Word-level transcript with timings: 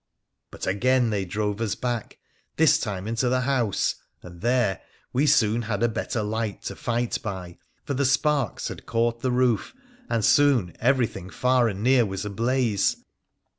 But 0.49 0.65
again 0.65 1.11
they 1.11 1.25
drove 1.25 1.61
us 1.61 1.75
back, 1.75 2.17
this 2.55 2.79
time 2.79 3.07
into 3.07 3.29
the 3.29 3.41
house, 3.41 3.97
and 4.23 4.41
there 4.41 4.81
we 5.13 5.27
soon 5.27 5.61
had 5.61 5.83
a 5.83 5.87
better 5.87 6.23
light 6.23 6.63
to 6.63 6.75
fight 6.75 7.21
by, 7.21 7.59
for 7.83 7.93
the 7.93 8.03
sparks 8.03 8.69
had 8.69 8.87
caught 8.87 9.21
the 9.21 9.31
roof, 9.31 9.75
and 10.09 10.25
soon 10.25 10.75
everything 10.79 11.29
far 11.29 11.67
and 11.67 11.83
near 11.83 12.03
was 12.03 12.25
ablaze. 12.25 12.95